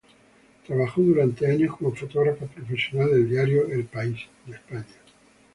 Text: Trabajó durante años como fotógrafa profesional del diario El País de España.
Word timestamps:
Trabajó 0.65 0.99
durante 1.03 1.45
años 1.45 1.77
como 1.77 1.93
fotógrafa 1.93 2.47
profesional 2.47 3.11
del 3.11 3.29
diario 3.29 3.67
El 3.67 3.85
País 3.85 4.17
de 4.47 4.55
España. 4.55 4.95